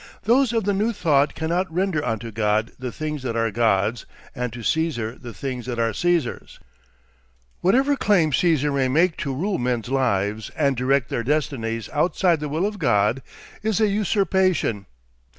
Those 0.23 0.51
of 0.51 0.63
the 0.63 0.73
new 0.73 0.93
thought 0.93 1.35
cannot 1.35 1.71
render 1.71 2.03
unto 2.03 2.31
God 2.31 2.71
the 2.79 2.91
things 2.91 3.21
that 3.21 3.35
are 3.35 3.51
God's, 3.51 4.07
and 4.33 4.51
to 4.51 4.63
Caesar 4.63 5.15
the 5.15 5.31
things 5.31 5.67
that 5.67 5.77
are 5.77 5.93
Caesar's. 5.93 6.59
Whatever 7.59 7.95
claim 7.95 8.33
Caesar 8.33 8.71
may 8.71 8.87
make 8.87 9.15
to 9.17 9.31
rule 9.31 9.59
men's 9.59 9.89
lives 9.89 10.49
and 10.57 10.75
direct 10.75 11.09
their 11.09 11.21
destinies 11.23 11.87
outside 11.89 12.39
the 12.39 12.49
will 12.49 12.65
of 12.65 12.79
God, 12.79 13.21
is 13.61 13.79
a 13.79 13.87
usurpation. 13.89 14.87